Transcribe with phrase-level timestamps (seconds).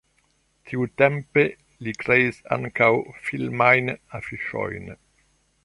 [0.69, 1.43] Tiutempe
[1.87, 2.89] li kreis ankaŭ
[3.29, 4.93] filmajn afiŝojn.